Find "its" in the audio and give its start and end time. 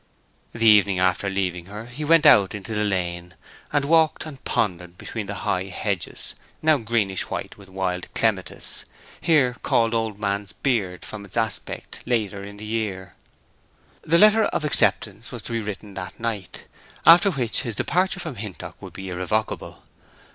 11.23-11.37